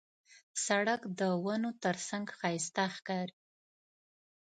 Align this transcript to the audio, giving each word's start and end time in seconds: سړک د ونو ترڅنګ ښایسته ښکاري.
سړک 0.65 1.01
د 1.19 1.21
ونو 1.43 1.69
ترڅنګ 1.83 2.25
ښایسته 2.37 2.83
ښکاري. 2.95 3.35